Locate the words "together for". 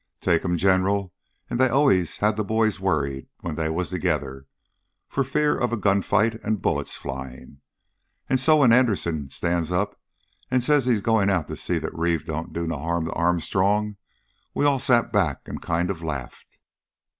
3.91-5.23